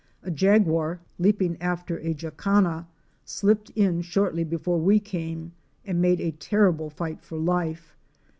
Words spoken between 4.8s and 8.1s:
came and made a terrible fight for life.